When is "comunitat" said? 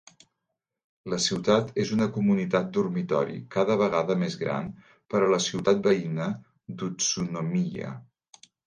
2.15-2.73